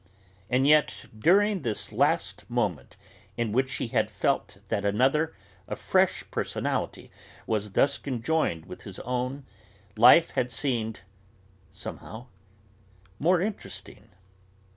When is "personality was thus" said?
6.31-7.99